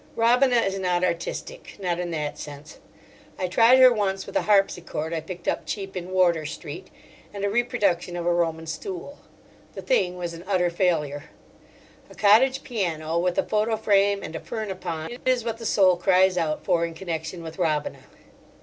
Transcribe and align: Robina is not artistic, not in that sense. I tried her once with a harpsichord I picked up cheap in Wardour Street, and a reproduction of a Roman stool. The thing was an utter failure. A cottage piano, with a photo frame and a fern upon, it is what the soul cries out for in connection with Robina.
Robina 0.15 0.55
is 0.55 0.79
not 0.79 1.03
artistic, 1.03 1.77
not 1.79 1.99
in 1.99 2.09
that 2.09 2.39
sense. 2.39 2.79
I 3.37 3.47
tried 3.47 3.77
her 3.77 3.93
once 3.93 4.25
with 4.25 4.35
a 4.35 4.41
harpsichord 4.41 5.13
I 5.13 5.21
picked 5.21 5.47
up 5.47 5.67
cheap 5.67 5.95
in 5.95 6.09
Wardour 6.09 6.47
Street, 6.47 6.89
and 7.31 7.45
a 7.45 7.51
reproduction 7.51 8.15
of 8.17 8.25
a 8.25 8.33
Roman 8.33 8.65
stool. 8.65 9.19
The 9.75 9.83
thing 9.83 10.17
was 10.17 10.33
an 10.33 10.43
utter 10.47 10.71
failure. 10.71 11.25
A 12.09 12.15
cottage 12.15 12.63
piano, 12.63 13.19
with 13.19 13.37
a 13.37 13.43
photo 13.43 13.77
frame 13.77 14.23
and 14.23 14.35
a 14.35 14.39
fern 14.39 14.71
upon, 14.71 15.11
it 15.11 15.21
is 15.23 15.43
what 15.45 15.59
the 15.59 15.67
soul 15.67 15.95
cries 15.97 16.35
out 16.35 16.65
for 16.65 16.83
in 16.83 16.95
connection 16.95 17.43
with 17.43 17.59
Robina. 17.59 17.99